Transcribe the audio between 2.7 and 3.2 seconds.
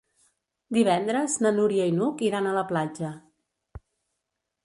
platja.